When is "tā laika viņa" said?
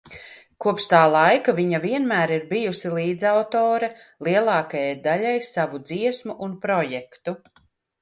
0.93-1.81